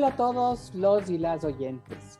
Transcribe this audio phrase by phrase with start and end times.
[0.00, 2.18] Hola a todos los y las oyentes.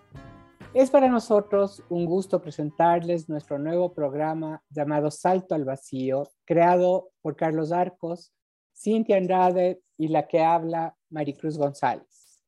[0.75, 7.37] Es para nosotros un gusto presentarles nuestro nuevo programa llamado Salto al Vacío, creado por
[7.37, 8.35] Carlos Arcos,
[8.77, 12.45] Cintia Andrade y la que habla Maricruz González.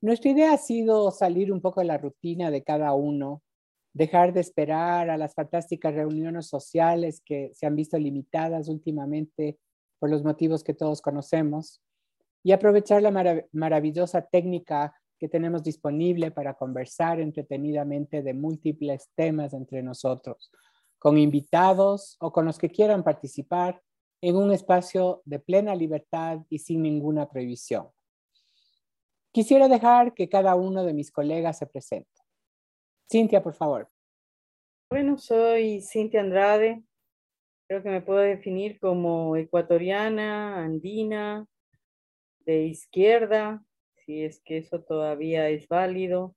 [0.00, 3.42] Nuestra idea ha sido salir un poco de la rutina de cada uno,
[3.92, 9.58] dejar de esperar a las fantásticas reuniones sociales que se han visto limitadas últimamente
[9.98, 11.82] por los motivos que todos conocemos
[12.42, 19.82] y aprovechar la maravillosa técnica que tenemos disponible para conversar entretenidamente de múltiples temas entre
[19.82, 20.50] nosotros,
[20.98, 23.80] con invitados o con los que quieran participar
[24.20, 27.88] en un espacio de plena libertad y sin ninguna prohibición.
[29.32, 32.10] Quisiera dejar que cada uno de mis colegas se presente.
[33.10, 33.88] Cintia, por favor.
[34.90, 36.82] Bueno, soy Cintia Andrade.
[37.68, 41.46] Creo que me puedo definir como ecuatoriana, andina,
[42.44, 43.64] de izquierda,
[44.04, 46.34] si es que eso todavía es válido.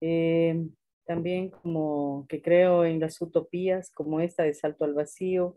[0.00, 0.68] Eh,
[1.04, 5.56] también como que creo en las utopías como esta de Salto al Vacío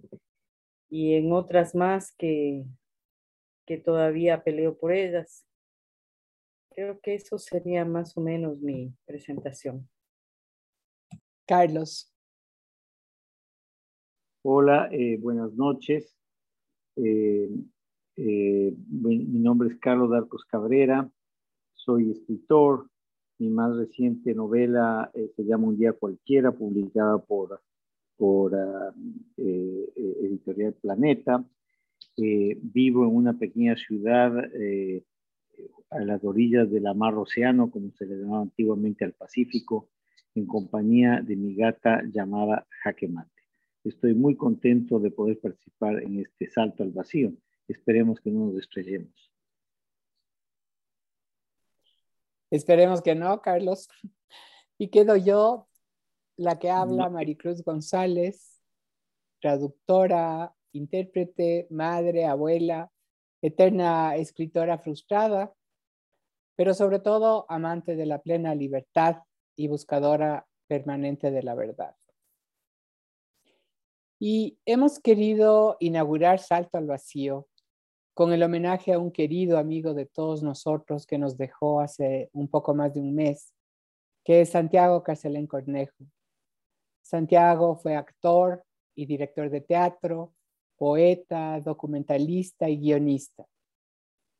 [0.90, 2.66] y en otras más que,
[3.66, 5.46] que todavía peleo por ellas.
[6.72, 9.90] Creo que eso sería más o menos mi presentación.
[11.46, 12.14] Carlos.
[14.44, 16.16] Hola, eh, buenas noches.
[16.98, 17.50] Eh,
[18.18, 21.10] eh, mi, nombre es Carlos Darcos Cabrera,
[21.74, 22.90] soy escritor.
[23.40, 27.62] Mi más reciente novela eh, se llama Un día cualquiera, publicada por,
[28.16, 28.92] por ah,
[29.38, 31.46] eh, Editorial Planeta.
[32.18, 34.34] vivo en una pequeña ciudad
[35.92, 39.90] a las orillas del mar Océano, como se le llamaba antiguamente al Pacífico,
[40.34, 43.30] en compañía de mi gata llamada Jaque Mate.
[43.84, 47.34] Estoy muy contento de poder participar en este salto al vacío
[47.68, 49.32] Esperemos que no nos estrellemos.
[52.50, 53.90] Esperemos que no, Carlos.
[54.78, 55.68] Y quedo yo,
[56.38, 58.62] la que habla, Maricruz González,
[59.42, 62.92] traductora, intérprete, madre, abuela,
[63.42, 65.54] eterna escritora frustrada,
[66.56, 69.18] pero sobre todo amante de la plena libertad
[69.56, 71.96] y buscadora permanente de la verdad.
[74.20, 77.48] Y hemos querido inaugurar Salto al Vacío
[78.18, 82.48] con el homenaje a un querido amigo de todos nosotros que nos dejó hace un
[82.48, 83.54] poco más de un mes,
[84.26, 86.04] que es Santiago Carcelén Cornejo.
[87.04, 88.64] Santiago fue actor
[88.96, 90.34] y director de teatro,
[90.78, 93.46] poeta, documentalista y guionista.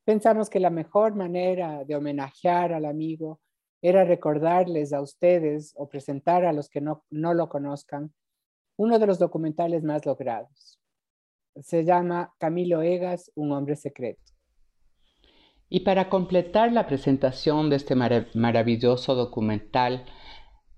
[0.04, 3.38] Pensamos que la mejor manera de homenajear al amigo
[3.80, 8.12] era recordarles a ustedes o presentar a los que no, no lo conozcan
[8.76, 10.80] uno de los documentales más logrados
[11.62, 14.20] se llama Camilo Egas, un hombre secreto.
[15.68, 20.06] Y para completar la presentación de este maravilloso documental,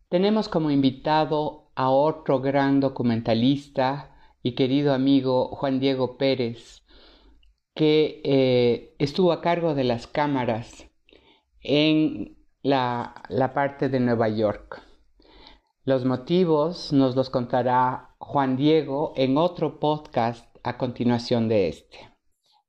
[0.08, 6.82] tenemos como invitado a otro gran documentalista y querido amigo Juan Diego Pérez,
[7.74, 10.88] que eh, estuvo a cargo de las cámaras
[11.60, 14.82] en la, la parte de Nueva York.
[15.84, 21.98] Los motivos nos los contará Juan Diego en otro podcast a continuación de este.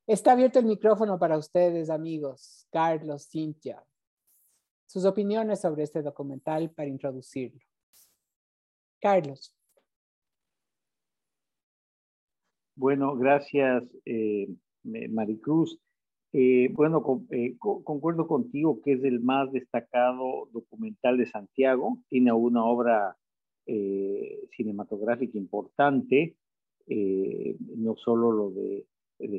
[0.06, 3.82] Está abierto el micrófono para ustedes, amigos, Carlos, Cintia.
[4.86, 7.60] Sus opiniones sobre este documental para introducirlo.
[9.00, 9.54] Carlos.
[12.74, 14.48] Bueno, gracias, eh,
[14.82, 15.78] Maricruz.
[16.32, 21.98] Eh, bueno, eh, concuerdo contigo que es el más destacado documental de Santiago.
[22.08, 23.16] Tiene una obra
[23.64, 26.36] cinematográfica importante.
[26.86, 28.86] Eh, no solo lo de,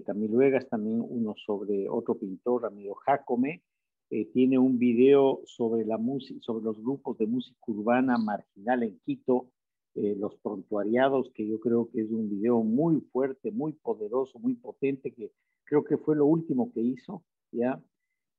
[0.05, 3.61] Camilo Vegas, también uno sobre otro pintor, amigo Jacome.
[4.09, 5.99] Eh, tiene un video sobre, la
[6.39, 9.49] sobre los grupos de música urbana marginal en Quito,
[9.95, 14.53] eh, los prontuariados, que yo creo que es un video muy fuerte, muy poderoso, muy
[14.55, 15.31] potente, que
[15.65, 17.81] creo que fue lo último que hizo, ¿ya?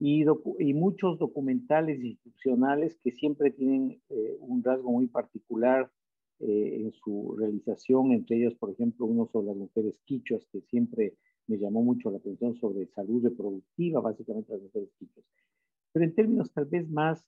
[0.01, 0.25] Y
[0.75, 4.01] muchos documentales institucionales que siempre tienen
[4.41, 5.91] un rasgo muy particular
[6.41, 11.15] eh, en su realización, entre ellos, por ejemplo, uno sobre las mujeres quichuas, que siempre
[11.47, 15.27] me llamó mucho la atención sobre salud reproductiva, básicamente las mujeres quichuas.
[15.93, 17.25] Pero en términos tal vez más,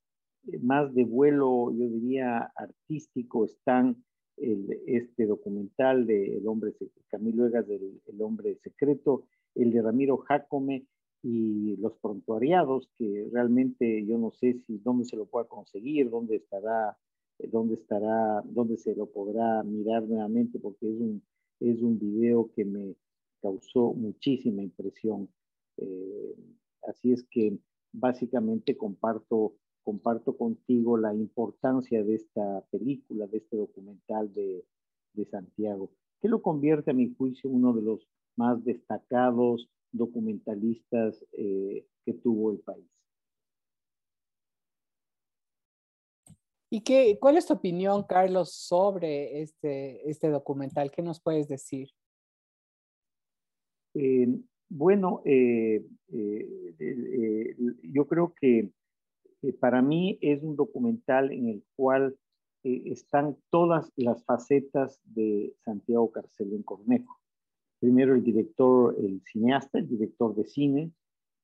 [0.49, 4.03] eh, más de vuelo, yo diría, artístico, están
[4.37, 6.75] el, este documental de el hombre,
[7.09, 9.25] Camilo Egas del El hombre secreto,
[9.55, 10.85] el de Ramiro Jacome
[11.23, 16.37] y los prontuariados, que realmente yo no sé si dónde se lo pueda conseguir, dónde
[16.37, 16.97] estará
[17.39, 21.23] eh, dónde estará, dónde se lo podrá mirar nuevamente, porque es un,
[21.61, 22.95] es un video que me
[23.41, 25.29] causó muchísima impresión.
[25.79, 26.35] Eh,
[26.89, 27.59] así es que
[27.93, 34.65] básicamente comparto, comparto contigo la importancia de esta película, de este documental de,
[35.15, 35.91] de Santiago,
[36.21, 38.07] que lo convierte a mi juicio en uno de los
[38.37, 42.96] más destacados documentalistas eh, que tuvo el país.
[46.71, 50.91] ¿Y qué, cuál es tu opinión, Carlos, sobre este, este documental?
[50.91, 51.91] ¿Qué nos puedes decir?
[53.95, 54.27] Eh,
[54.69, 55.85] bueno, eh,
[57.83, 58.71] yo creo que
[59.61, 62.19] para mí es un documental en el cual
[62.65, 67.21] están todas las facetas de Santiago Carcelén Cornejo
[67.79, 70.93] primero el director, el cineasta, el director de cine,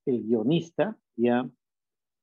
[0.06, 1.48] el guionista, ya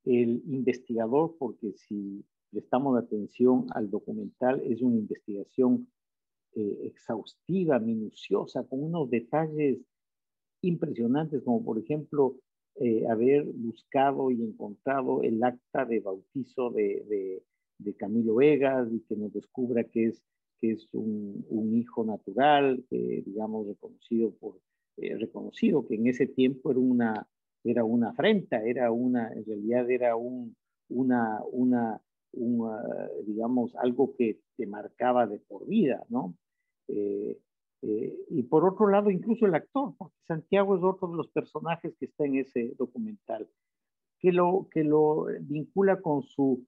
[0.05, 5.87] el investigador, porque si prestamos atención al documental, es una investigación
[6.55, 9.79] eh, exhaustiva, minuciosa, con unos detalles
[10.61, 12.35] impresionantes, como por ejemplo
[12.75, 17.43] eh, haber buscado y encontrado el acta de bautizo de, de,
[17.77, 20.23] de Camilo Egas y que nos descubra que es
[20.59, 24.59] que es un, un hijo natural, digamos, reconocido por,
[25.01, 27.27] eh, reconocido que en ese tiempo era una,
[27.63, 30.57] era una afrenta, era una, en realidad era un,
[30.89, 32.01] una, una,
[33.25, 36.35] digamos, algo que te marcaba de por vida, ¿no?
[36.87, 37.39] Eh,
[37.81, 41.95] eh, y por otro lado, incluso el actor, porque Santiago es otro de los personajes
[41.97, 43.47] que está en ese documental,
[44.19, 46.65] que lo, que lo vincula con su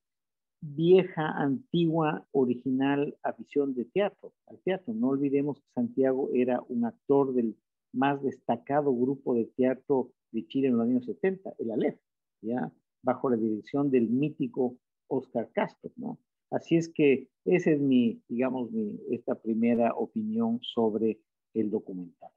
[0.61, 4.93] vieja, antigua, original afición de teatro, al teatro.
[4.93, 7.57] No olvidemos que Santiago era un actor del
[7.93, 11.99] más destacado grupo de teatro de Chile en los años 70, el Aleph,
[12.41, 12.71] ya
[13.03, 14.77] bajo la dirección del mítico
[15.11, 16.17] Oscar Castro, ¿no?
[16.49, 21.19] Así es que esa es mi, digamos, mi, esta primera opinión sobre
[21.53, 22.31] el documental.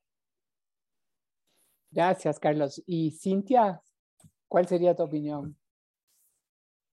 [1.90, 2.82] Gracias, Carlos.
[2.86, 3.82] Y Cintia,
[4.48, 5.56] ¿cuál sería tu opinión?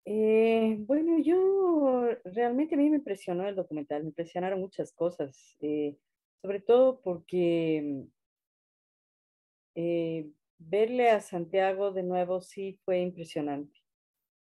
[0.06, 5.98] Eh, bueno, yo realmente a mí me impresionó el documental, me impresionaron muchas cosas, eh,
[6.42, 8.06] sobre todo porque
[9.74, 10.30] eh,
[10.60, 13.85] verle a Santiago de nuevo sí fue impresionante.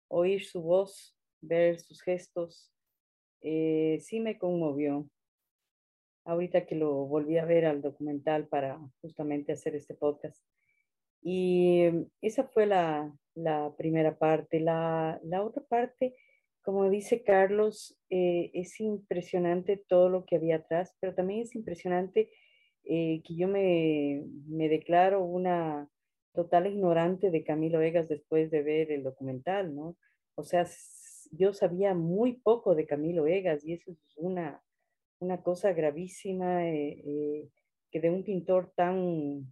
[0.09, 2.73] Oír su voz, ver sus gestos,
[3.41, 5.09] sí me conmovió.
[6.25, 10.43] Ahorita que lo volví a ver al documental para justamente hacer este podcast.
[11.25, 11.87] Y
[12.21, 14.61] esa fue la, la primera parte.
[14.61, 16.15] La, la, otra parte,
[16.63, 22.31] como dice Carlos, eh, es impresionante todo lo que había atrás, pero también es impresionante
[22.85, 25.89] eh, que yo me, me, declaro una
[26.35, 29.97] total ignorante de Camilo Vegas después de ver el documental, ¿no?
[30.35, 30.67] O sea,
[31.31, 34.63] yo sabía muy poco de Camilo Vegas y eso es una,
[35.21, 37.49] una cosa gravísima eh,
[37.91, 39.47] que de un pintor tan,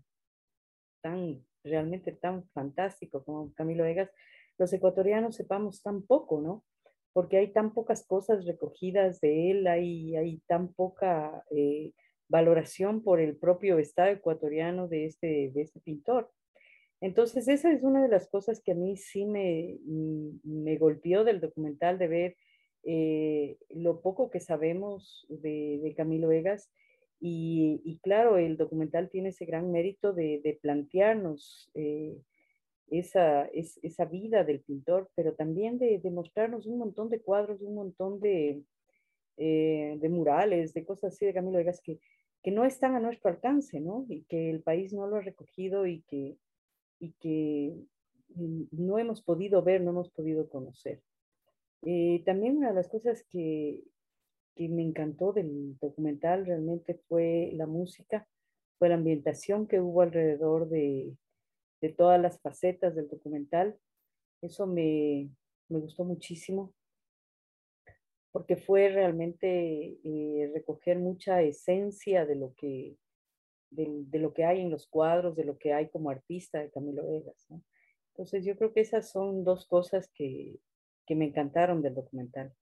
[1.00, 4.10] tan realmente tan fantástico como Camilo Vegas,
[4.58, 6.64] los ecuatorianos sepamos tan poco, ¿no?
[7.12, 11.92] Porque hay tan pocas cosas recogidas de él, hay, hay tan poca eh,
[12.28, 16.30] valoración por el propio Estado ecuatoriano de este, de este pintor.
[17.02, 19.78] Entonces, esa es una de las cosas que a mí sí me,
[20.44, 22.36] me golpeó del documental, de ver
[22.84, 26.70] eh, lo poco que sabemos de, de Camilo Vegas
[27.24, 32.20] y, claro, el documental tiene ese gran mérito de, plantearnos eh,
[32.88, 38.20] esa, esa vida del pintor, pero también de, mostrarnos un montón de cuadros, un montón
[38.20, 38.62] de,
[39.38, 42.00] eh, de murales, de cosas así de Camilo Vegas que,
[42.42, 44.04] que no están a nuestro alcance, ¿no?
[44.08, 46.36] Y que el país no lo ha recogido y que,
[47.02, 47.74] y que
[48.70, 51.02] no hemos podido ver, no hemos podido conocer.
[51.82, 53.82] Eh, también una de las cosas que,
[54.54, 58.28] que me encantó del documental realmente fue la música,
[58.78, 61.16] fue la ambientación que hubo alrededor de,
[61.80, 63.76] de todas las facetas del documental.
[64.40, 65.28] Eso me,
[65.68, 66.72] me gustó muchísimo
[68.30, 72.96] porque fue realmente eh, recoger mucha esencia de lo que
[73.72, 76.70] de, de, lo que hay en los cuadros, de lo que hay como artista de
[76.70, 77.46] Camilo Vegas.
[78.12, 80.58] Entonces yo creo que esas son dos cosas que,
[81.06, 82.52] que me encantaron del documental.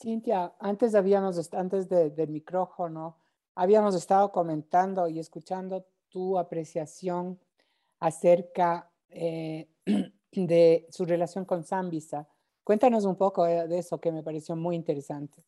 [0.00, 3.18] Cintia, antes habíamos, antes del micrófono,
[3.54, 7.40] habíamos estado comentando y escuchando tu apreciación
[7.98, 9.68] acerca eh,
[10.32, 12.28] de su relación con Zambisa.
[12.62, 15.44] Cuéntanos un poco de eso que me pareció muy interesante.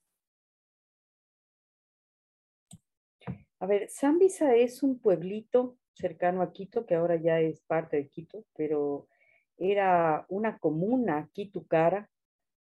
[3.61, 8.09] A ver, Zambisa es un pueblito cercano a Quito, que ahora ya es parte de
[8.09, 9.09] Quito, pero
[9.57, 12.09] era una comuna quitucara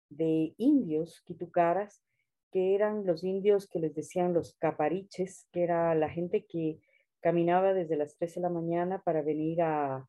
[0.09, 2.05] de indios quitucaras,
[2.53, 6.79] que eran los indios que les decían los capariches, que era la gente que
[7.21, 10.09] caminaba desde las 3 de la mañana para venir a,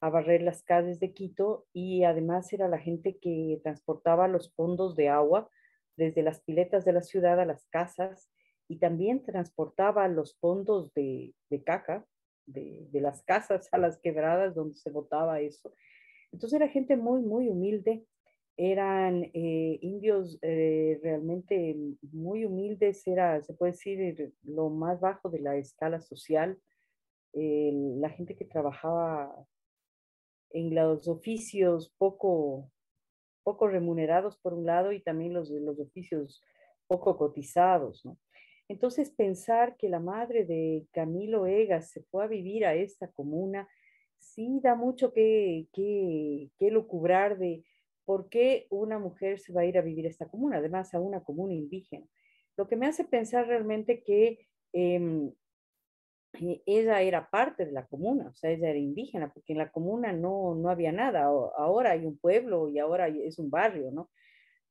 [0.00, 4.96] a barrer las calles de Quito y además era la gente que transportaba los fondos
[4.96, 5.48] de agua
[5.96, 8.28] desde las piletas de la ciudad a las casas
[8.68, 12.06] y también transportaba los fondos de, caca
[12.46, 15.72] de, de, las casas a las quebradas donde se botaba eso.
[16.32, 18.04] Entonces era gente muy, muy humilde
[18.56, 21.76] eran eh, indios eh, realmente
[22.12, 26.58] muy humildes, era, se puede decir, lo más bajo de la escala social.
[27.34, 29.30] la gente que trabajaba
[30.50, 32.70] en los oficios poco,
[33.44, 36.42] poco remunerados por un lado y también los, los oficios
[36.86, 38.08] poco cotizados.
[38.68, 43.68] Entonces pensar que la madre de Camilo Egas se fue a vivir a esta comuna,
[44.18, 47.64] sí da mucho que, que, que lucubrar de
[48.06, 50.58] ¿por qué una mujer se va a ir a vivir a esta comuna?
[50.58, 52.06] Además, a una comuna indígena.
[52.56, 55.32] Lo que me hace pensar realmente que em,
[56.40, 59.70] eh, ella era parte de la comuna, o sea, ella era indígena, porque en la
[59.70, 61.24] comuna no, no había nada.
[61.24, 64.10] Ahora hay un pueblo y ahora es un barrio, ¿no?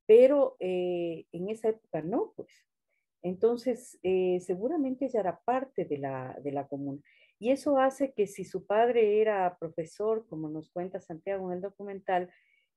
[0.08, 2.50] Pero eh, en esa época no, pues.
[3.26, 7.02] Entonces, eh, seguramente ella era parte de la, de la comuna.
[7.40, 11.62] Y eso hace que si su padre era profesor, como nos cuenta Santiago en el
[11.62, 12.32] documental,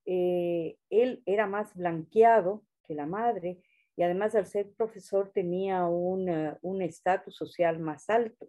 [0.06, 3.60] eh, él era más blanqueado que la madre
[3.94, 8.48] y además al ser profesor tenía un estatus social más alto.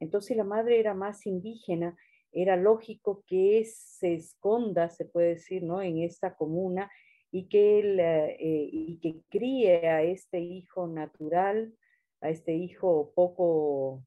[0.00, 1.96] Entonces la madre era más indígena,
[2.32, 5.80] era lógico que se esconda, se puede decir, ¿no?
[5.80, 6.90] en esta comuna
[7.36, 11.74] y que, él, eh, y que críe a este hijo natural,
[12.22, 14.02] a este hijo poco,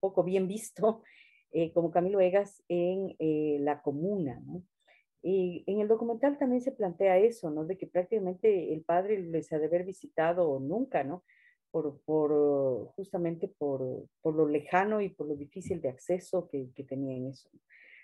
[0.00, 1.04] poco bien visto,
[1.52, 3.14] eh, como Camilo Egas, en
[3.64, 4.40] la comuna.
[4.44, 4.64] ¿no?
[5.22, 7.64] Y en el documental también se plantea eso, ¿no?
[7.64, 11.22] De que prácticamente el padre les ha de haber visitado nunca, ¿no?
[11.70, 16.82] Por, por justamente por, por, lo lejano y por lo difícil de acceso que, que
[16.82, 17.48] tenían eso.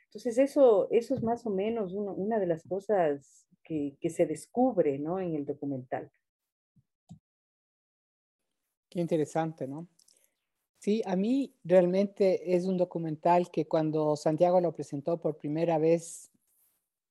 [0.05, 4.27] Entonces eso, eso es más o menos una, una de las cosas que, que, se
[4.27, 5.21] descubre, ¿no?
[5.21, 6.11] En el documental.
[8.89, 9.87] Qué interesante, ¿no?
[10.81, 16.33] Sí, a mí realmente es un documental que cuando Santiago lo presentó por primera vez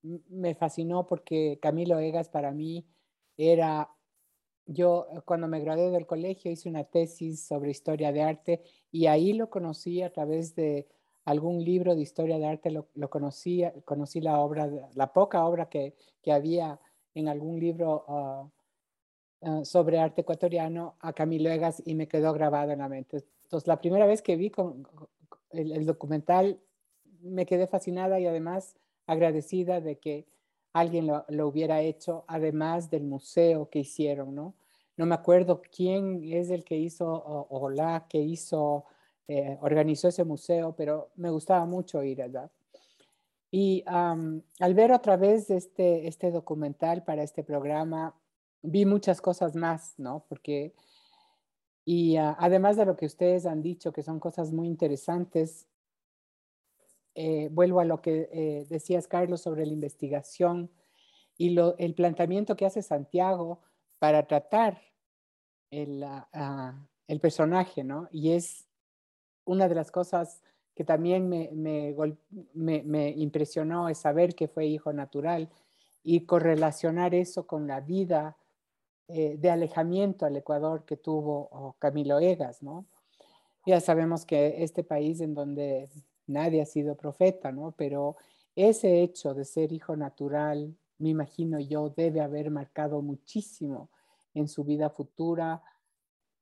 [0.02, 2.86] me fascinó porque Camilo Egas para mí
[3.38, 3.90] era,
[4.66, 9.32] yo cuando me gradué del colegio hice una tesis sobre historia de arte y ahí
[9.32, 10.90] lo conocí a través de
[11.30, 15.70] algún libro de historia de arte, lo, lo conocí, conocí la obra, la poca obra
[15.70, 16.80] que, que había
[17.14, 18.50] en algún libro ah,
[19.42, 23.26] ah, sobre arte ecuatoriano a Camilo Egas y me quedó grabado en la mente.
[23.44, 24.88] Entonces, la primera vez que vi con,
[25.52, 26.60] el, documental
[27.22, 30.26] me quedé fascinada y además agradecida de que
[30.74, 34.54] alguien lo, hubiera hecho, además del museo que hicieron, ¿no?
[34.98, 38.86] No me acuerdo quién es el que hizo o, la que hizo,
[39.32, 42.50] eh, organizó ese museo, pero me gustaba mucho ir allá.
[43.52, 48.16] Y al ver otra vez este, este documental para este programa,
[48.64, 50.26] vi muchas cosas más, ¿no?
[50.28, 50.74] Porque,
[51.86, 55.68] y ah, además de lo que ustedes han dicho, que son cosas muy interesantes,
[57.14, 60.72] eh, vuelvo a lo que eh, decías, Carlos, sobre la investigación
[61.38, 63.62] y el planteamiento que hace Santiago
[64.00, 64.82] para tratar
[65.70, 68.08] el, ah, el, personaje, ¿no?
[68.12, 68.69] Y es
[69.50, 70.44] una de las cosas
[70.76, 75.50] que también me, me, me, impresionó es saber que fue hijo natural
[76.04, 78.38] y correlacionar eso con la vida
[79.08, 82.86] eh, de alejamiento al Ecuador que tuvo oh, Camilo Egas, ¿no?
[83.66, 85.90] Ya sabemos que este país en donde
[86.28, 87.74] nadie ha sido profeta, ¿no?
[87.76, 88.18] Pero
[88.56, 93.90] ese hecho de ser hijo natural, me imagino yo, debe haber marcado muchísimo
[94.36, 95.64] en su vida futura,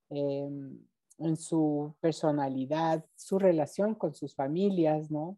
[0.10, 0.78] em,
[1.20, 5.38] en su personalidad, su relación con sus familias, ¿no?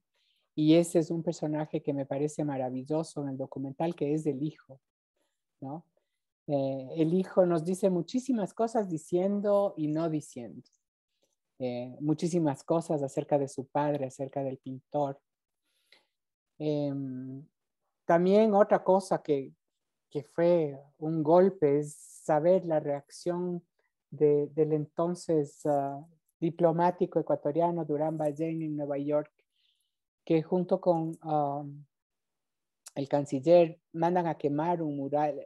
[0.55, 4.43] Y ese es un personaje que me parece maravilloso en el documental, que es el
[4.43, 4.79] hijo,
[5.61, 5.85] ¿no?
[6.47, 10.63] Eh, el hijo nos dice muchísimas cosas diciendo y no diciendo.
[11.59, 15.19] Eh, muchísimas cosas acerca de su padre, acerca del pintor.
[16.57, 17.45] Em,
[18.05, 19.53] también otra cosa que,
[20.09, 23.63] que, fue un golpe es saber la reacción
[24.09, 26.05] de, del entonces ah,
[26.39, 29.31] diplomático ecuatoriano Durán Ballén en Nueva York,
[30.25, 31.63] que junto con ah,
[32.95, 35.45] el canciller mandan a quemar un mural,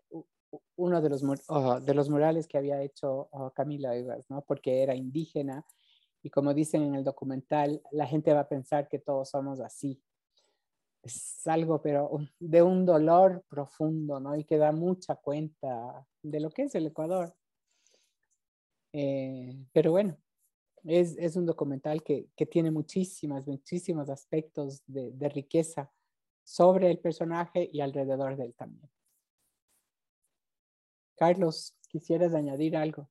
[0.76, 4.42] uno de los, ah, de los murales que había hecho Camila Evas, ¿no?
[4.42, 5.66] porque era indígena
[6.24, 10.02] y como dicen en el documental, la gente va a pensar que todos somos así.
[11.04, 14.38] Es algo, pero de un dolor profundo, ¿no?
[14.38, 17.36] Y que da mucha cuenta de lo que es el Ecuador.
[18.94, 20.18] Eh, pero bueno,
[20.84, 25.92] es, es un documental que, que, tiene muchísimas, muchísimos aspectos de, de riqueza
[26.44, 28.90] sobre el personaje y alrededor de él también.
[31.16, 33.10] Carlos, ¿quisieras añadir algo?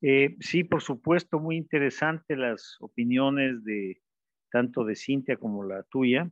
[0.00, 4.02] Eh, sí, por supuesto, muy interesante las opiniones de
[4.50, 6.30] tanto de Cintia como la tuya.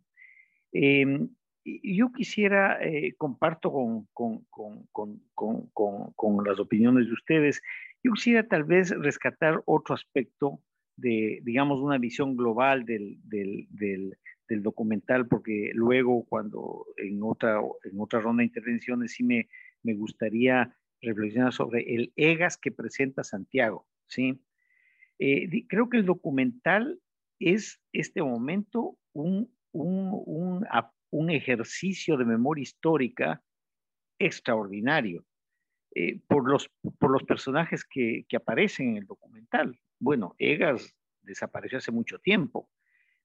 [0.72, 1.30] Em,
[1.64, 4.46] yo quisiera, eh, comparto con, con,
[4.92, 5.70] con,
[6.14, 7.62] con, las opiniones de ustedes,
[8.02, 10.60] yo quisiera tal vez rescatar otro aspecto
[10.96, 14.16] de, digamos, una visión global del, del, del,
[14.48, 19.48] del documental, porque luego cuando en otra, en otra ronda de intervenciones sí me,
[19.82, 24.40] me gustaría reflexionar sobre el EGAS que presenta Santiago, ¿sí?
[25.18, 27.00] Eh, creo que el documental
[27.38, 30.66] es este momento un, un, un,
[31.10, 33.42] un ejercicio de memoria histórica
[34.18, 35.24] extraordinario
[35.94, 39.78] eh, por, los, por los personajes que, que, aparecen en el documental.
[39.98, 42.70] Bueno, Egas desapareció hace mucho tiempo,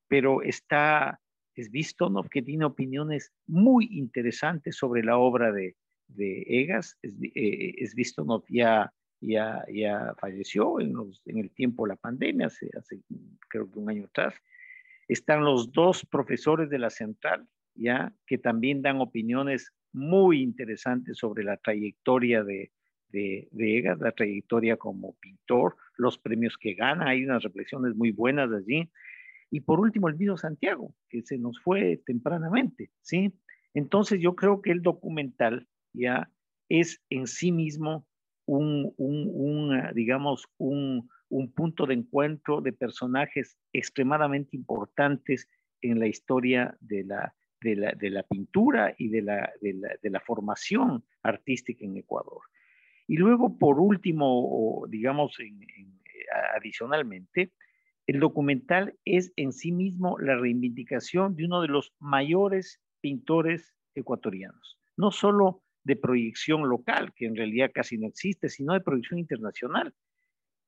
[0.08, 1.20] pero está
[1.56, 5.75] es Vistonov que tiene opiniones muy interesantes sobre la obra de,
[6.08, 6.98] de Egas.
[7.01, 7.75] Es, eh,
[8.50, 10.94] ya, ya, ya falleció en,
[11.25, 12.70] el tiempo de la pandemia, hace
[13.50, 14.36] creo que un año atrás.
[15.08, 18.13] Están los dos profesores de la central, ¿ya?
[18.25, 22.72] que también dan opiniones muy interesantes sobre la trayectoria de,
[23.10, 28.51] de, Egas, la trayectoria como pintor, los premios que gana, hay unas reflexiones muy buenas
[28.51, 28.91] allí.
[29.50, 33.34] Y por último, el mismo Santiago, que se nos fue tempranamente, ¿sí?
[33.74, 36.29] Entonces yo creo que el documental ya
[36.67, 38.05] es en sí mismo
[38.46, 45.48] un, un, un digamos, un, un punto de encuentro de personajes extremadamente importantes
[45.82, 51.84] en la historia de la, de la, pintura y de la, de la, formación artística
[51.84, 52.42] en Ecuador.
[53.08, 55.38] Y luego, por último, digamos,
[56.56, 57.51] adicionalmente,
[58.08, 64.79] el documental es en sí mismo la reivindicación de uno de los mayores pintores ecuatorianos,
[64.96, 69.94] no solo de proyección local, que en realidad casi no existe, sino de proyección internacional.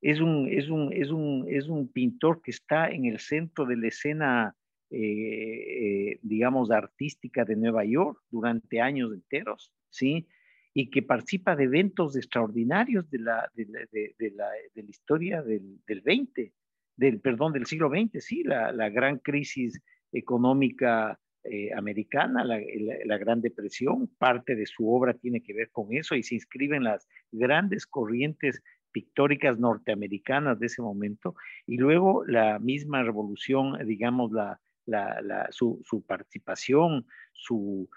[0.00, 3.76] Es un, es un, es un, es un pintor que está en el centro de
[3.76, 4.56] la escena
[4.90, 10.26] eh, eh, digamos, artística de Nueva York durante años enteros, ¿sí?
[10.72, 15.42] Y que participa de eventos extraordinarios de la, de la, de, la, de la historia
[15.42, 16.54] del, del, 20,
[16.96, 19.78] del, perdón, del siglo XX, sí, la, la gran crisis
[20.10, 22.58] económica eh, americana, la,
[23.04, 26.76] la, Gran Depresión, parte de su obra tiene que ver con eso y se inscribe
[26.76, 31.34] en las grandes corrientes pictóricas norteamericanas de ese momento,
[31.66, 34.58] y luego la misma revolución, digamos, la,
[35.50, 37.88] su, participación, su,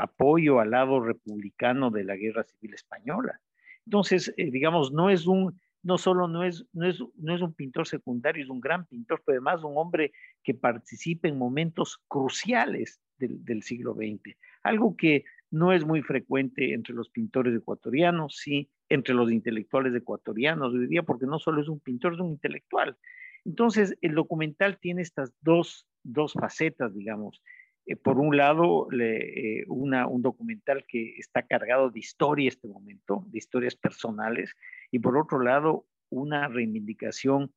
[0.00, 3.40] apoyo al lado republicano de la Guerra Civil Española.
[3.86, 7.54] Entonces, eh, digamos, no es un, no solo no es, no, es, no es un
[7.54, 13.00] pintor secundario, es un gran pintor, pero además un hombre que participa en momentos cruciales
[13.18, 18.70] del, del siglo XX, algo que no es muy frecuente entre los pintores ecuatorianos, sí,
[18.88, 22.96] entre los intelectuales ecuatorianos, diría, porque no solo es un pintor, es un intelectual.
[23.44, 27.42] Entonces, el documental tiene estas dos dos facetas, digamos.
[27.86, 33.24] Eh, por un lado, eh, una, un documental que está cargado de historia este momento,
[33.28, 34.54] de historias personales,
[34.90, 37.52] y por otro lado, una reivindicación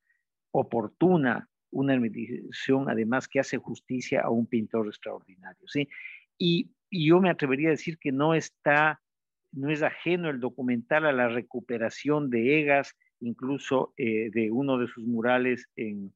[0.51, 5.89] oportuna, una reivindicación además que hace justicia a un pintor extraordinario, ¿sí?
[6.38, 9.01] Y, yo me atrevería a decir que no está,
[9.51, 14.86] no es ajeno el documental a la recuperación de Egas, incluso eh, de uno de
[14.86, 16.13] sus murales en,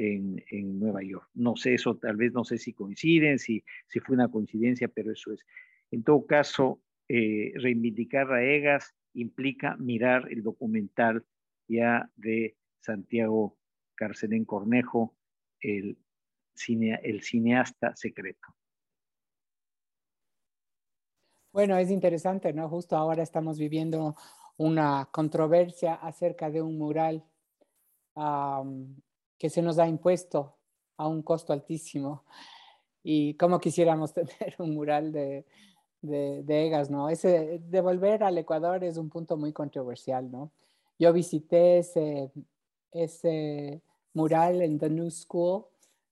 [0.00, 1.28] en, Nueva York.
[1.34, 5.12] No sé, eso tal vez no sé si coinciden, si, si fue una coincidencia, pero
[5.12, 5.44] eso es.
[5.90, 11.24] En todo caso, eh, reivindicar a Egas implica mirar el documental
[11.68, 13.58] ya de Santiago
[13.94, 15.14] Carcelén Cornejo,
[15.60, 15.98] el,
[16.54, 18.48] cine, el cineasta secreto.
[21.52, 22.68] Bueno, es interesante, ¿no?
[22.68, 24.14] Justo ahora estamos viviendo
[24.56, 27.24] una controversia acerca de un mural
[29.40, 30.54] que se nos ha impuesto
[30.98, 32.24] a un costo altísimo.
[33.02, 35.46] Y como quisiéramos tener un mural de,
[36.02, 37.08] de, Egas, ¿no?
[37.08, 40.52] Ese de volver al Ecuador es un punto muy controversial, ¿no?
[40.98, 42.30] Yo visité ese,
[42.92, 43.80] ese
[44.12, 45.64] mural en The New School,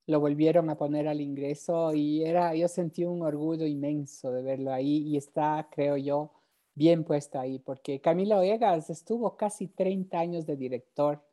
[0.06, 4.72] lo volvieron a poner al ingreso y era, yo sentí un orgullo inmenso de verlo
[4.72, 6.32] ahí y está, creo yo,
[6.74, 11.27] bien puesto ahí, porque Camilo Egas estuvo casi 30 años de director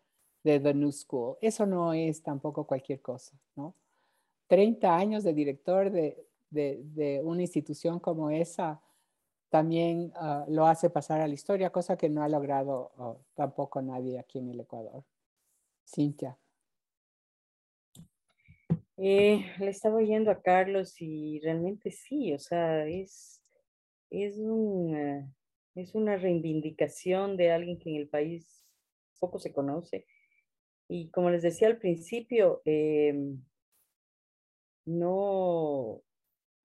[0.45, 1.37] de The New School.
[1.41, 3.73] Eso no es tampoco cualquier cosa, ¿no?
[4.47, 8.79] 30 años de director de, de, una institución como esa
[9.49, 13.81] también ah, lo hace pasar a la historia, cosa que no ha logrado ah, tampoco
[13.81, 15.03] nadie aquí en el Ecuador.
[15.83, 16.37] Cintia.
[18.97, 23.41] Eh, le estaba oyendo a Carlos y realmente sí, o sea, es,
[24.11, 25.33] es, un,
[25.73, 28.63] es una reivindicación de alguien que en el país
[29.19, 30.05] poco se conoce.
[30.87, 33.41] Y como les decía al principio, em,
[34.85, 36.01] no,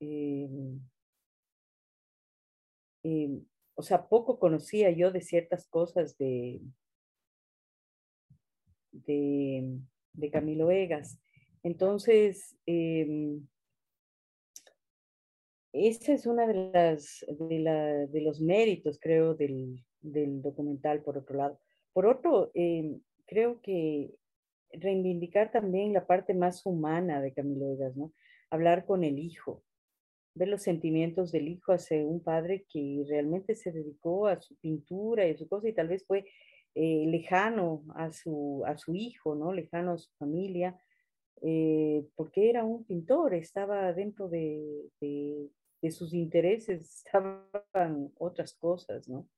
[0.00, 0.80] em,
[3.02, 6.60] em, o sea, poco conocía yo de ciertas cosas de,
[8.92, 11.18] de, Camilo Egas.
[11.62, 13.40] Entonces, eh,
[15.72, 21.60] esa es una de las de, los méritos, creo, del, documental, por otro lado.
[21.92, 24.12] Por otro, em, creo que
[24.72, 28.12] reivindicar también la parte más humana de Camilo Egas, ¿no?
[28.50, 29.62] Hablar con el hijo,
[30.34, 35.26] ver los sentimientos del hijo hacia un padre que realmente se dedicó a su pintura
[35.26, 36.24] y a su cosa y tal vez fue
[36.74, 39.52] eh, lejano a su, a su hijo, ¿no?
[39.52, 40.76] Lejano a su familia,
[41.42, 49.28] eh, porque era un pintor, estaba dentro de, de, sus intereses, estaban otras cosas, ¿no?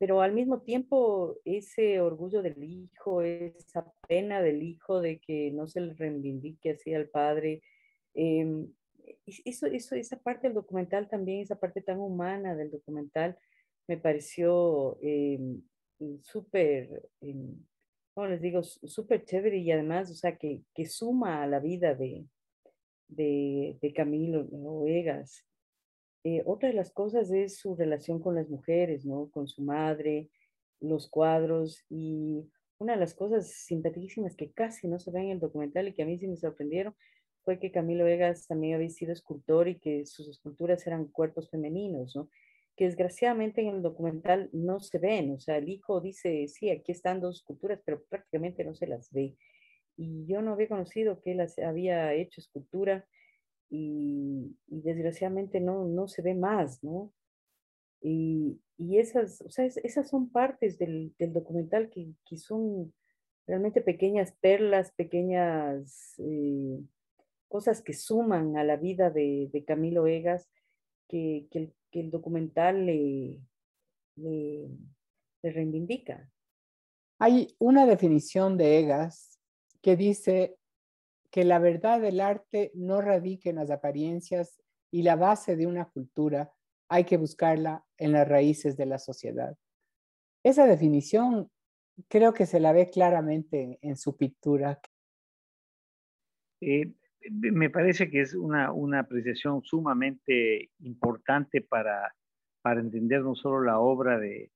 [0.00, 5.68] Pero al mismo tiempo, ese orgullo del hijo, esa pena del hijo de que no
[5.68, 7.62] se le reivindique así al padre,
[8.14, 8.66] em,
[9.44, 13.36] eso, eso, esa parte del documental también, esa parte tan humana del documental,
[13.88, 15.60] me pareció em,
[16.22, 17.54] súper, em,
[18.14, 18.62] ¿cómo les digo?
[18.62, 22.24] Súper chévere y además, o sea, que, que suma a la vida de,
[23.08, 25.44] de, de Camilo Oegas.
[26.24, 29.30] Eh, otra de las cosas es su relación con las mujeres, ¿no?
[29.30, 30.28] Con su madre,
[30.80, 35.40] los cuadros y una de las cosas simpaticísimas que casi no se ven en el
[35.40, 36.94] documental y que a mí sí me sorprendieron
[37.42, 42.14] fue que Camilo Vegas también había sido escultor y que sus esculturas eran cuerpos femeninos,
[42.14, 42.28] ¿no?
[42.76, 46.92] Que desgraciadamente en el documental no se ven, o sea, el hijo dice, sí, aquí
[46.92, 49.36] están dos esculturas, pero prácticamente no se las ve.
[49.96, 53.06] Y yo no había conocido que él había hecho escultura
[53.70, 57.12] y, desgraciadamente no, no se ve más, ¿no?
[58.02, 62.92] Y, y esas, o sea, esas son partes del, del documental que, que, son
[63.46, 66.80] realmente pequeñas perlas, pequeñas eh,
[67.48, 70.48] cosas que suman a la vida de, de Camilo Egas,
[71.08, 73.38] que, que, el, que, el, documental le,
[74.16, 74.68] le,
[75.42, 76.30] le reivindica.
[77.18, 79.38] Hay una definición de Egas
[79.82, 80.56] que dice
[81.30, 85.88] que la verdad del arte no radica en las apariencias y la base de una
[85.88, 86.52] cultura
[86.88, 89.56] hay que buscarla en las raíces de la sociedad.
[90.42, 91.50] Esa definición
[92.08, 94.80] creo que se la ve claramente en, su pintura.
[96.60, 96.92] Eh,
[97.30, 102.14] me parece que es una, una apreciación sumamente importante para,
[102.62, 104.50] para entender no solo la obra de,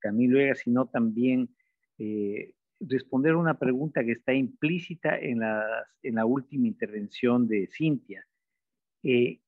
[0.00, 1.48] Camilo Ega, sino también
[1.98, 5.40] eh, responder una pregunta que está implícita en,
[6.02, 8.26] en la última intervención de Cintia.
[9.02, 9.40] Eh,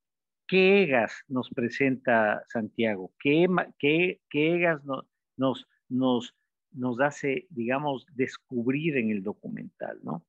[0.46, 3.12] ¿Qué egas nos presenta Santiago?
[3.20, 3.46] ¿Qué,
[3.78, 6.36] qué, qué egas nos, nos,
[6.72, 10.00] nos hace, digamos, descubrir en el documental?
[10.02, 10.24] ¿no?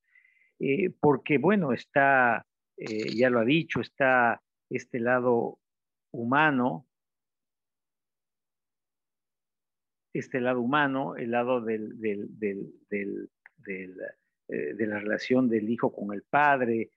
[0.60, 2.46] Eh, porque bueno, está,
[2.78, 5.58] eh, ya lo ha dicho, está este lado
[6.12, 6.86] humano,
[10.14, 11.80] este lado humano, el lado eh,
[14.48, 16.92] de la relación del hijo con el padre,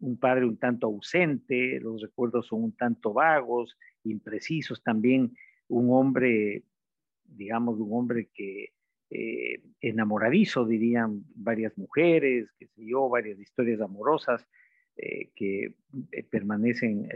[0.00, 5.36] un padre un tanto ausente, los recuerdos son un tanto vagos, imprecisos, también
[5.68, 6.64] un hombre,
[7.24, 8.72] digamos, un hombre que
[9.10, 14.46] eh, enamoradizo, dirían varias mujeres, que sé varias historias amorosas
[14.96, 15.74] eh, que
[16.12, 17.08] eh, permanecen,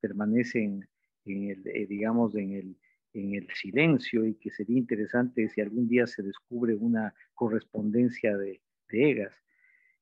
[0.00, 0.86] permanecen
[1.24, 2.76] en el, digamos, en el,
[3.14, 8.60] en el silencio y que sería interesante si algún día se descubre una correspondencia de,
[8.90, 9.34] de Egas.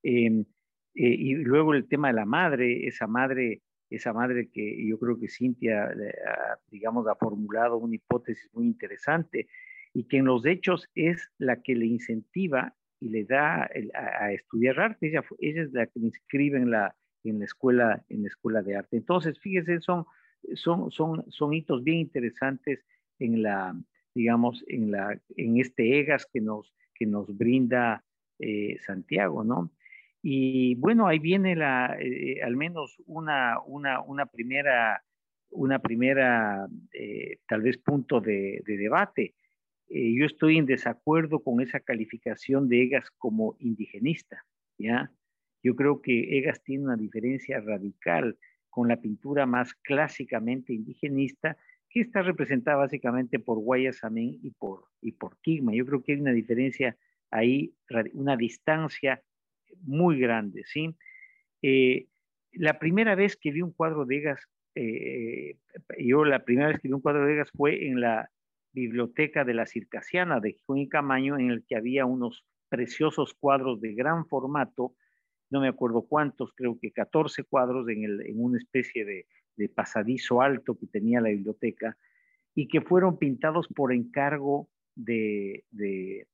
[0.03, 0.45] Em,
[0.95, 5.29] y luego el tema de la madre, esa madre, esa madre que yo creo que
[5.29, 5.90] Cintia,
[6.71, 9.47] digamos, ha formulado una hipótesis muy interesante,
[9.97, 14.79] y que en los hechos es la que le incentiva y le da a, estudiar
[14.79, 15.09] arte.
[15.09, 18.61] Ella, ella, es la que le inscribe en la, en la, escuela, en la escuela
[18.61, 18.99] de arte.
[18.99, 20.05] Entonces, fíjense, son,
[20.55, 22.85] son, son, son hitos bien interesantes
[23.18, 23.74] en la,
[24.14, 28.05] digamos, en, la, en este EGAS que nos, que nos brinda
[28.38, 29.70] eh, Santiago, ¿no?
[30.22, 35.05] Y bueno, ahí viene la, eh, al menos una, una, una primera,
[35.50, 39.35] una primera eh, tal vez punto de, de debate.
[39.88, 44.44] Eh, yo estoy en desacuerdo con esa calificación de Egas como indigenista,
[44.79, 45.12] ¿ya?
[45.62, 48.37] Yo creo que Egas tiene una diferencia radical
[48.68, 51.57] con la pintura más clásicamente indigenista,
[51.97, 55.73] que está representada básicamente por Guayasamín y por, y por Kigma.
[55.73, 56.95] Yo creo que hay una diferencia
[57.31, 57.73] ahí,
[58.13, 59.23] una distancia
[59.81, 60.95] muy grande, ¿sí?
[61.63, 62.07] Eh,
[62.53, 64.47] la primera vez que vi un cuadro de Egas,
[65.99, 68.31] yo la primera vez que vi un cuadro de Egas fue en la
[68.75, 73.95] biblioteca de la Circasiana de y Camaño, en el que había unos preciosos cuadros de
[73.95, 74.93] gran formato,
[75.49, 79.25] no me acuerdo cuántos, creo que 14 cuadros en, el, en una especie de,
[79.57, 81.97] de pasadizo alto que tenía la biblioteca,
[82.55, 86.27] y que fueron pintados por encargo de, de,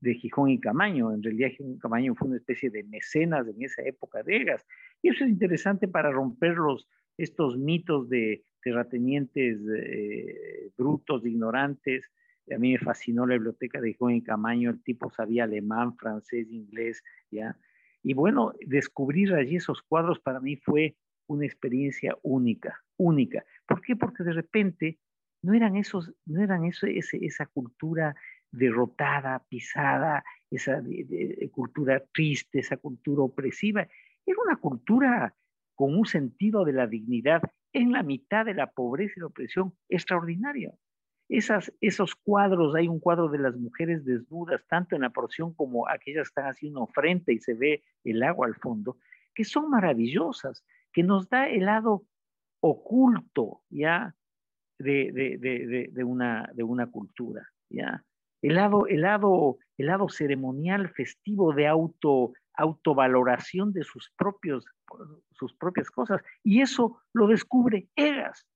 [0.00, 1.12] de, Gijón y Camaño.
[1.12, 4.66] En realidad Gijón y Camaño fue una especie de mecenas en esa época de Egas.
[5.02, 12.10] Y eso es interesante para romper los, estos mitos de terratenientes eh, brutos, ignorantes.
[12.54, 16.50] A mí me fascinó la biblioteca de Gijón y Camaño, el tipo sabía alemán, francés,
[16.50, 17.56] inglés, ¿ya?
[18.02, 20.96] Y bueno, descubrir allí esos cuadros para mí fue
[21.30, 23.44] una experiencia única, única.
[23.66, 23.94] ¿Por qué?
[23.94, 24.98] Porque de repente
[25.42, 28.16] no eran esos, no eran eso, esa cultura
[28.50, 30.82] derrotada, pisada, esa
[31.52, 33.86] cultura triste, esa cultura opresiva.
[34.26, 35.34] Era una cultura
[35.76, 39.72] con un sentido de la dignidad en la mitad de la pobreza y la opresión
[39.88, 40.74] extraordinaria.
[41.28, 45.88] Esas, esos cuadros, hay un cuadro de las mujeres desnudas, tanto en la porción como
[45.88, 48.96] aquellas están haciendo frente y se ve el agua al fondo,
[49.32, 52.04] que son maravillosas, que nos da el lado
[52.60, 54.14] oculto, ¿ya?
[54.80, 58.04] de, una, de una cultura, ¿ya?
[58.42, 64.64] El lado, el, lado, el lado ceremonial, festivo de auto, autovaloración de sus, propios,
[65.32, 66.22] sus propias cosas.
[66.42, 68.46] Y eso lo descubre Egas.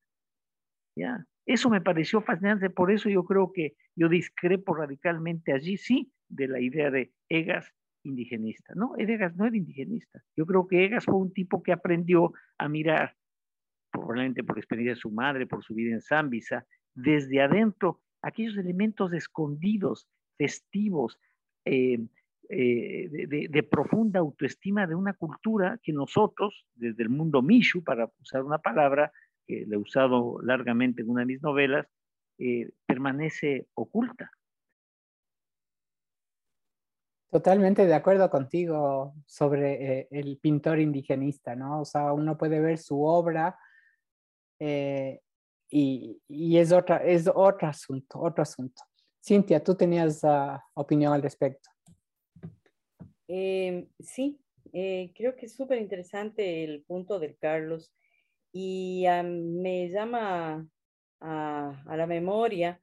[0.97, 1.27] ¿ya?
[1.45, 6.49] Eso me pareció fascinante, por eso yo creo que yo discrepo radicalmente allí, sí, de
[6.49, 7.71] la idea de Egas
[8.05, 8.75] indigenista.
[8.75, 10.23] No, Egas no era indigenista.
[10.37, 13.17] Yo creo que Egas fue un tipo que aprendió a mirar
[13.91, 19.13] probablemente por experiencia de su madre, por su vida en Zambisa, desde adentro, aquellos elementos
[19.13, 21.19] escondidos, festivos,
[21.65, 21.99] eh,
[22.51, 23.09] eh,
[23.49, 28.59] de, profunda autoestima de una cultura que nosotros, desde el mundo Mishu, para usar una
[28.59, 29.13] palabra
[29.47, 31.87] que le he usado largamente en una de mis novelas,
[32.39, 34.31] eh, permanece oculta.
[37.35, 41.81] Totalmente de acuerdo contigo sobre el pintor indigenista, ¿no?
[41.81, 43.59] O sea, uno puede ver su obra
[44.61, 45.21] eh,
[45.69, 48.85] y, es, otra, es otro asunto, otro asunto.
[49.21, 51.71] Cintia, tú tenías uh, opinión al respecto.
[53.27, 54.39] Eh, sí,
[54.73, 57.93] eh, creo que es súper interesante el punto del Carlos
[58.53, 60.65] y me llama
[61.19, 62.81] a la memoria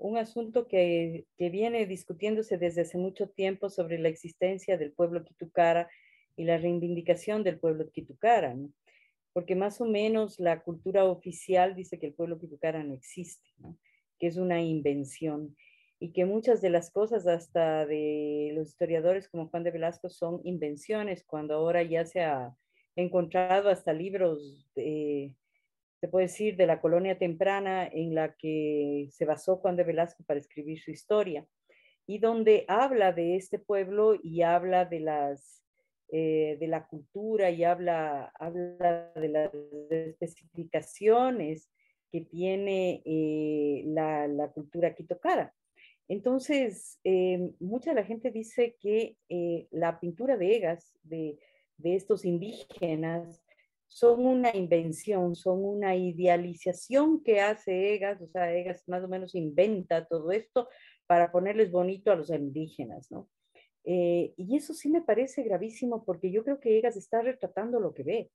[0.00, 5.24] un asunto que, que, viene discutiéndose desde hace mucho tiempo sobre la existencia del pueblo
[5.24, 5.88] Quitucara
[6.36, 8.56] y la reivindicación del pueblo Quitucara.
[9.32, 13.50] porque más o menos la cultura oficial dice que el pueblo quitucara no existe,
[14.18, 15.56] que es una invención
[15.98, 20.40] y que muchas de las cosas hasta de los historiadores como Juan de Velasco son
[20.44, 22.54] invenciones, cuando ahora ya se ha
[22.96, 25.34] encontrado hasta libros, de,
[26.04, 30.22] se puede decir, de la colonia temprana en la que se basó Juan de Velasco
[30.22, 31.46] para escribir su historia,
[32.06, 35.64] y donde habla de este pueblo y habla de las
[36.12, 39.50] eh, de la cultura y habla, habla de las
[39.88, 41.70] especificaciones
[42.12, 45.54] que tiene eh, la, la, cultura quitocada.
[46.06, 49.16] Entonces, eh, mucha la gente dice que
[49.70, 51.38] la pintura de Egas, de,
[51.78, 53.40] de estos indígenas,
[53.94, 59.36] son una invención, son una idealización que hace Egas, o sea, Egas más o menos
[59.36, 60.68] inventa todo esto
[61.06, 63.28] para ponerles bonito a los indígenas, ¿no?
[63.84, 67.94] Eh, y eso sí me parece gravísimo porque yo creo que Egas está retratando lo
[67.94, 68.32] que ve,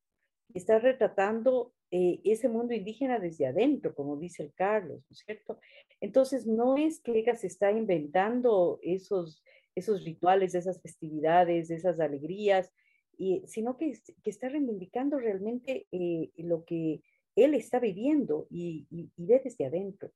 [0.53, 5.59] está retratando eh, ese mundo indígena desde adentro, como dice Carlos, ¿no es cierto?
[5.99, 9.43] Entonces, no es que Egas está inventando esos,
[9.75, 12.71] esos rituales, esas festividades, esas alegrías,
[13.19, 17.03] y, sino que, que, está reivindicando realmente eh, lo que
[17.35, 20.11] él está viviendo y, y, y ve desde adentro.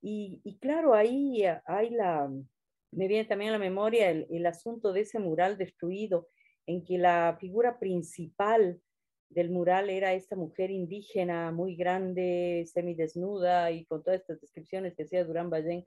[0.00, 2.30] Y, claro, ahí hay la,
[2.92, 6.28] me viene también a la memoria el, asunto de ese mural destruido,
[6.66, 8.80] en que la figura principal
[9.30, 15.02] del mural era esta mujer indígena muy grande, semidesnuda y con todas estas descripciones que
[15.02, 15.84] hacía Durán Ballén.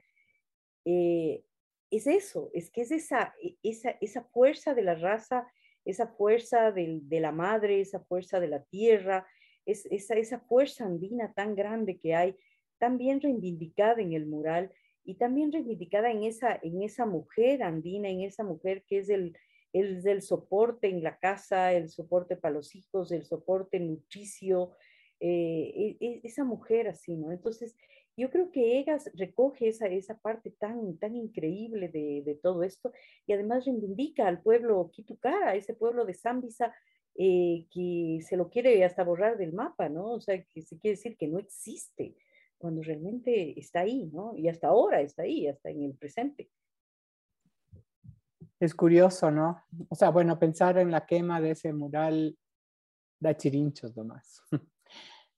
[0.85, 1.43] Eh,
[1.89, 5.47] es eso, es que es esa, e, esa, esa fuerza de la raza,
[5.85, 9.25] esa fuerza de la madre, esa fuerza de la tierra,
[9.65, 12.35] es, esa, fuerza andina tan grande que hay,
[12.77, 14.71] tan bien reivindicada en el mural
[15.03, 21.03] y también reivindicada en esa, mujer andina, en esa mujer que es el, soporte en
[21.03, 24.71] la casa, el soporte para los hijos, el soporte nutricio,
[25.19, 27.31] eh, e, e, esa mujer así, ¿no?
[27.31, 27.75] Entonces,
[28.21, 32.91] yo creo que Egas recoge esa, esa parte tan, tan increíble de, de todo esto
[33.25, 36.71] y además reivindica al pueblo Quitucara, ese pueblo de Zambisa
[37.15, 40.11] eh, que se lo quiere hasta borrar del mapa, ¿no?
[40.11, 42.15] O sea, que se quiere decir que no existe
[42.59, 44.37] cuando realmente está ahí, ¿no?
[44.37, 46.51] Y hasta ahora está ahí, hasta en el presente.
[48.59, 49.63] Es curioso, ¿no?
[49.89, 52.37] O sea, bueno, pensar en la quema de ese mural
[53.19, 54.43] da chirinchos nomás.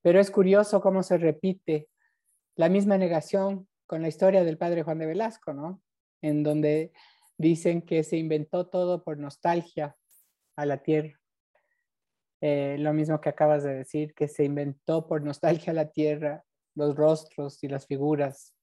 [0.01, 1.87] Pero es curioso cómo se repite
[2.55, 5.81] la misma negación con la historia del padre Juan de Velasco, ¿no?
[6.21, 6.91] En donde
[7.37, 9.95] dicen que se inventó todo por nostalgia
[10.55, 11.19] a la tierra.
[12.41, 16.43] Eh, lo mismo que acabas de decir, que se inventó por nostalgia a la tierra
[16.75, 18.55] los rostros y las figuras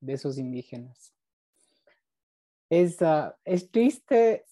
[0.00, 1.14] de esos indígenas.
[2.70, 4.44] Es, ah, es triste,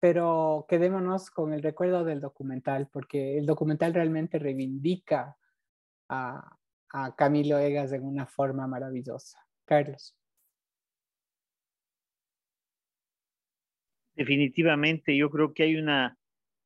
[0.00, 5.36] pero quedémonos con el recuerdo del documental, porque el documental realmente reivindica
[6.08, 6.58] a,
[6.92, 9.38] a Camilo Egas en una forma maravillosa.
[9.64, 10.14] Carlos.
[14.14, 16.18] Definitivamente, yo creo que hay una,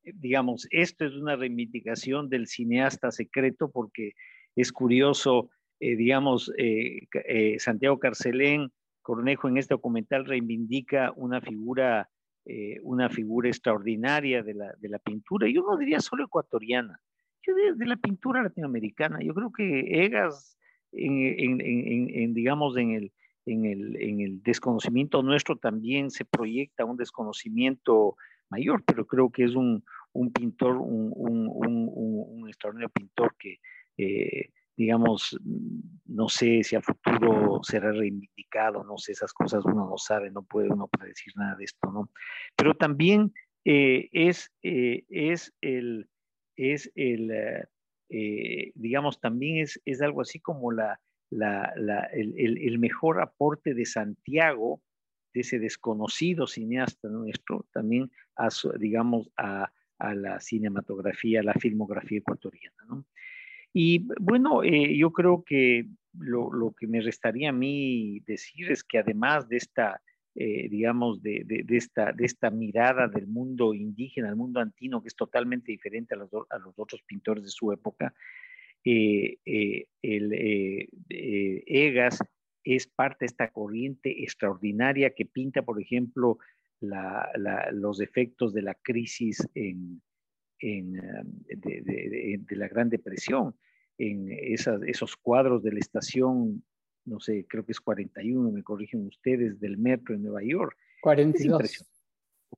[0.03, 4.15] digamos, esto es una reivindicación del cineasta secreto porque
[4.57, 12.11] es curioso, eh, digamos, eh, eh, Santiago Carcelén Cornejo en este documental reivindica una figura,
[12.83, 17.01] una figura extraordinaria de la, de la pintura, yo no diría solo ecuatoriana,
[17.55, 19.19] de, la pintura latinoamericana.
[19.23, 20.59] Yo creo que Egas,
[20.93, 23.13] en, digamos, en el,
[23.47, 28.17] en, el, en el desconocimiento nuestro también se proyecta un desconocimiento
[28.49, 33.59] mayor, pero creo que es un, un pintor, un, un, un, extraordinario pintor que,
[33.99, 35.39] eh, digamos,
[36.05, 40.43] no sé si a futuro será reivindicado, no sé, esas cosas uno no sabe, no
[40.43, 42.11] puede uno predecir nada de esto, ¿no?
[42.57, 43.33] Pero también
[43.65, 46.09] eh, es, eh, es el,
[46.57, 47.64] es el, eh,
[48.09, 51.64] eh, digamos, también es, es, algo así como la, la,
[52.12, 54.81] el, el, mejor aporte de Santiago,
[55.35, 62.19] de ese desconocido cineasta nuestro, también, a digamos, a, a, la cinematografía, a la filmografía
[62.19, 63.05] ecuatoriana.
[63.73, 65.87] Y bueno, eh, yo creo que
[66.19, 70.01] lo, lo, que me restaría a mí decir es que además de esta
[70.38, 75.09] eh, digamos, de, de, esta, de esta mirada del mundo indígena, del mundo antino, que
[75.09, 78.12] es totalmente diferente a los, a los otros pintores de su época.
[78.85, 80.33] Eh, eh, el,
[81.09, 82.18] Egas
[82.62, 86.37] es parte de esta corriente extraordinaria que pinta, por ejemplo,
[86.81, 87.31] la,
[87.72, 90.03] los efectos de la crisis en,
[90.59, 90.92] en,
[91.46, 93.57] de, la Gran Depresión,
[93.96, 96.62] en esos cuadros de la estación
[97.07, 100.77] no sé, creo que es 41, me corrigen ustedes, del metro en Nueva York.
[101.01, 101.62] 42.
[101.62, 101.87] Es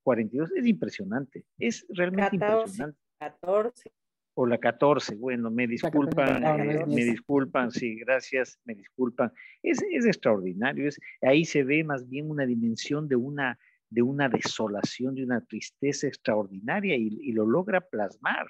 [0.03, 2.99] 42, es impresionante, es realmente impresionante.
[3.19, 3.91] 14.
[4.35, 9.33] O la 14, bueno, me disculpan, eh, me disculpan, sí, gracias, me disculpan.
[9.63, 13.59] Es, es extraordinario, es, ahí se ve más bien una dimensión de una,
[13.91, 18.47] de una desolación, de una tristeza extraordinaria y, y lo logra plasmar.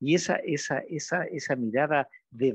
[0.00, 2.54] Y esa, esa, esa, esa mirada de,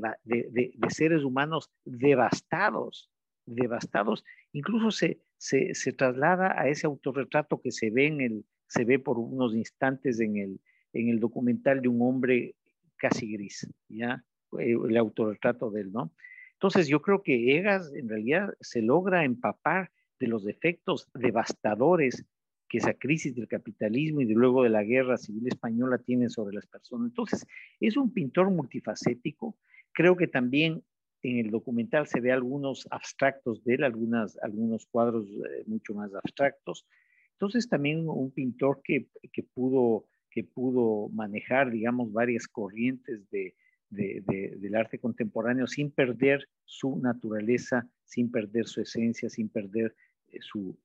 [0.90, 3.10] seres humanos devastados,
[3.46, 8.86] devastados, incluso se, se, se, traslada a ese autorretrato que se ve, en el, se
[8.86, 10.62] ve por unos instantes en el,
[10.94, 12.56] en el documental de un hombre
[12.98, 14.24] casi gris, ¿ya?
[14.60, 16.14] Eh, el autorretrato de él, ¿no?
[16.54, 22.24] Entonces yo creo que Egas en realidad se logra empapar de los defectos devastadores
[22.72, 26.56] que esa crisis del capitalismo y de luego de la guerra civil española tiene sobre
[26.56, 27.10] las personas.
[27.10, 27.46] Entonces,
[27.82, 29.58] es un pintor multifacético.
[29.92, 30.82] Creo que también
[31.22, 36.16] en el documental se ve algunos abstractos de él, algunas, algunos cuadros eh, mucho más
[36.16, 36.88] abstractos.
[37.34, 43.54] Entonces, también un pintor que, que, pudo, que pudo manejar, digamos, varias corrientes de,
[43.90, 49.94] de, de, del arte contemporáneo sin perder su naturaleza, sin perder su esencia, sin perder
[50.30, 50.78] eh, su,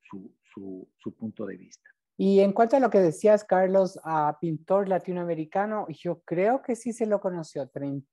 [0.56, 1.88] su, su, punto de vista.
[2.18, 6.94] Y en cuanto a lo que decías, Carlos, a pintor latinoamericano, yo creo que sí
[6.94, 8.06] se lo conoció, 30,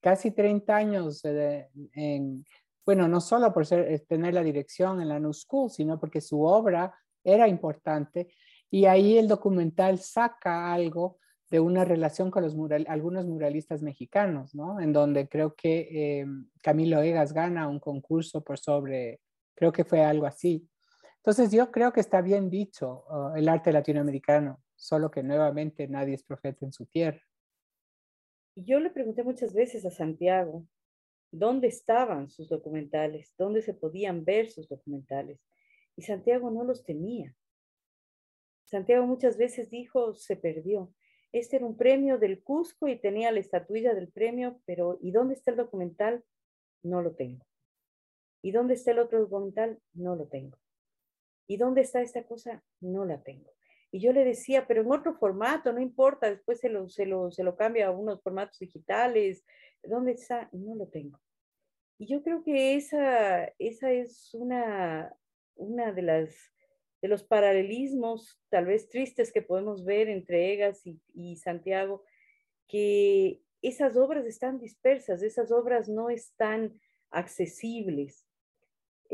[0.00, 2.44] casi 30 años, en,
[2.86, 6.22] bueno, no solo por ser, eh, tener la dirección en la New School, sino porque
[6.22, 8.28] su obra era importante.
[8.70, 11.18] Y ahí el documental saca algo
[11.50, 14.80] de una relación con los mural, algunos muralistas mexicanos, ¿no?
[14.80, 15.88] En donde creo que
[16.20, 16.26] eh,
[16.62, 19.20] Camilo Egas gana un concurso por sobre,
[19.54, 20.66] creo que fue algo así.
[21.24, 26.16] Entonces yo creo que está bien dicho uh, el arte latinoamericano, solo que nuevamente nadie
[26.16, 27.22] es profeta en su tierra.
[28.54, 30.66] Yo le pregunté muchas veces a Santiago,
[31.30, 33.32] ¿dónde estaban sus documentales?
[33.38, 35.40] ¿Dónde se podían ver sus documentales?
[35.96, 37.34] Y Santiago no los tenía.
[38.66, 40.92] Santiago muchas veces dijo, se perdió.
[41.32, 45.32] Este era un premio del Cusco y tenía la estatuilla del premio, pero ¿y dónde
[45.32, 46.22] está el documental?
[46.82, 47.46] No lo tengo.
[48.42, 49.80] ¿Y dónde está el otro documental?
[49.94, 50.58] No lo tengo.
[51.46, 52.62] ¿Y dónde está esta cosa?
[52.80, 53.50] No la tengo.
[53.90, 57.30] Y yo le decía, pero en otro formato, no importa, después se lo, se lo,
[57.30, 59.44] se lo cambia a unos formatos digitales.
[59.82, 60.48] ¿Dónde está?
[60.52, 61.20] No lo tengo.
[61.98, 65.14] Y yo creo que esa, esa es una,
[65.54, 66.54] una de las
[67.04, 70.80] de los paralelismos tal vez tristes que podemos ver entre Egas
[71.12, 72.02] y, Santiago,
[72.66, 76.80] que esas obras están dispersas, esas obras no están
[77.10, 78.23] accesibles.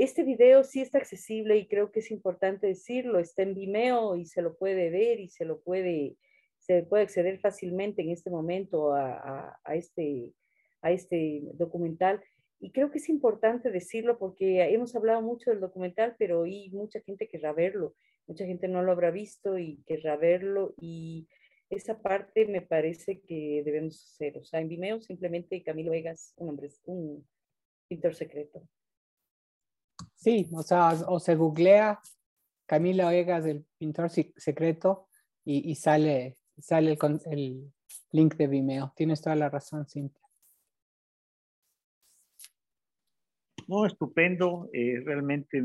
[0.00, 4.24] Este video sí está accesible y creo que es importante decirlo, está en Vimeo y
[4.24, 6.16] se lo puede ver y se lo puede,
[6.58, 10.32] se puede acceder fácilmente en este momento a, a este,
[10.80, 12.24] a este documental.
[12.60, 17.02] Y creo que es importante decirlo porque hemos hablado mucho del documental, pero hay mucha
[17.02, 17.94] gente querrá verlo,
[18.26, 21.28] mucha gente no lo habrá visto y querrá verlo y
[21.68, 24.38] esa parte me parece que debemos hacer.
[24.38, 27.28] O sea, en Vimeo simplemente Camilo Vegas, un hombre, un
[27.86, 28.66] pintor secreto.
[30.20, 31.98] Sí, o sea, o se googlea
[32.66, 35.08] Camilo Vegas, el pintor secreto,
[35.46, 37.72] y, sale, sale el, el
[38.12, 38.92] link de Vimeo.
[38.94, 40.20] Tienes toda la razón, Cintia.
[43.66, 44.68] No, estupendo.
[44.74, 45.58] Eh, realmente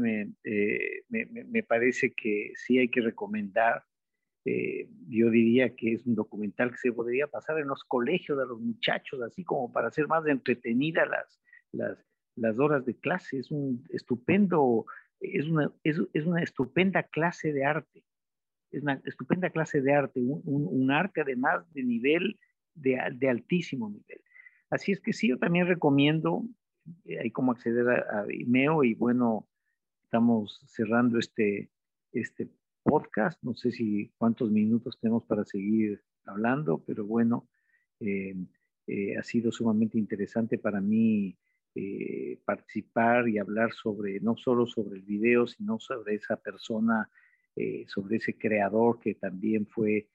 [0.45, 3.84] eh, me, me, parece que sí hay que recomendar.
[4.45, 8.45] Eh, yo diría que es un documental que se podría pasar en los colegios de
[8.45, 11.41] los muchachos, así como para hacer más entretenidas las,
[11.72, 13.40] las, las horas de clase.
[13.40, 14.86] Es un estupendo,
[15.20, 18.04] es una, es, es una estupenda clase de arte.
[18.72, 22.38] Es una estupenda clase de arte, un, un, arte además de nivel,
[22.74, 24.22] de, de altísimo nivel.
[24.70, 26.44] Así es que sí, yo también recomiendo
[27.06, 29.48] eh, hay cómo acceder a, Vimeo y bueno,
[30.04, 31.70] estamos cerrando este,
[32.12, 32.50] este
[32.84, 33.42] podcast.
[33.44, 37.48] No sé si cuántos minutos tenemos para seguir hablando, pero bueno,
[38.00, 38.36] eh,
[38.88, 41.38] eh, ha sido sumamente interesante para mí
[42.45, 47.09] participar y hablar sobre, no solo sobre el video, sino sobre esa persona,
[47.88, 50.07] sobre ese creador que también fue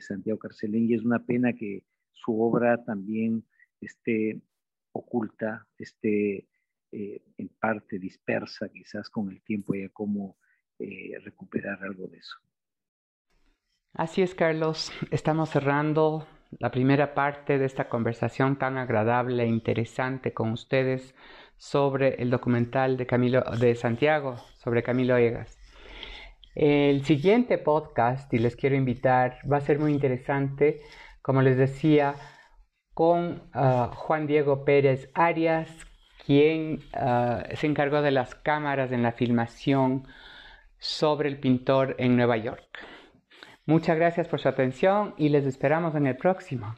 [0.00, 0.88] Santiago Carcelén.
[0.88, 1.82] Y es una pena que
[2.12, 3.44] su obra también
[3.80, 4.40] esté
[4.92, 6.46] oculta, esté
[6.92, 10.36] eh, en parte dispersa, quizás con el tiempo haya cómo
[10.78, 12.36] eh, recuperar algo de eso.
[13.92, 14.92] Así es, Carlos.
[15.10, 16.26] Estamos cerrando
[16.58, 21.14] la primera parte de esta conversación tan agradable e interesante con ustedes
[21.56, 25.58] sobre el documental de Camilo de Santiago, sobre Camilo Egas.
[26.54, 30.80] El siguiente podcast, y les quiero invitar, va a ser muy interesante.
[31.22, 32.14] Como les decía,
[32.94, 35.70] con ah, Juan Diego Pérez Arias,
[36.26, 40.06] quien ah, se encargó de las cámaras en la filmación
[40.78, 42.68] sobre el pintor en Nueva York.
[43.70, 46.74] Muchas gracias por su atención y les esperamos en el próximo.